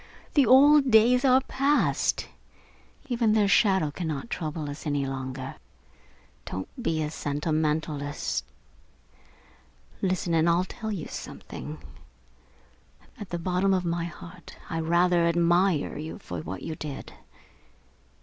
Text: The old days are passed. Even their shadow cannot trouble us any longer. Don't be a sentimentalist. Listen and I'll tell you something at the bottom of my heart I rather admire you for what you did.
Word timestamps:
The 0.33 0.47
old 0.47 0.89
days 0.89 1.23
are 1.23 1.41
passed. 1.41 2.27
Even 3.07 3.33
their 3.33 3.47
shadow 3.47 3.91
cannot 3.91 4.31
trouble 4.31 4.67
us 4.67 4.87
any 4.87 5.05
longer. 5.05 5.57
Don't 6.45 6.67
be 6.81 7.03
a 7.03 7.11
sentimentalist. 7.11 8.43
Listen 10.01 10.33
and 10.33 10.49
I'll 10.49 10.65
tell 10.65 10.91
you 10.91 11.07
something 11.07 11.77
at 13.19 13.29
the 13.29 13.37
bottom 13.37 13.75
of 13.75 13.85
my 13.85 14.05
heart 14.05 14.57
I 14.71 14.79
rather 14.79 15.27
admire 15.27 15.95
you 15.99 16.17
for 16.17 16.39
what 16.41 16.63
you 16.63 16.75
did. 16.75 17.13